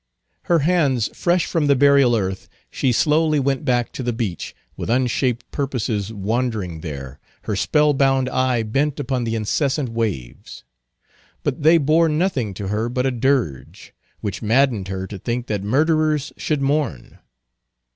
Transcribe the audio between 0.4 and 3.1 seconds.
Her hands fresh from the burial earth, she